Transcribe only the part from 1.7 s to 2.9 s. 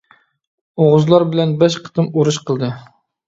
قېتىم ئۇرۇش قىلدى.